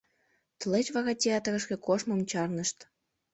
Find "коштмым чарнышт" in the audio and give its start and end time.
1.85-2.77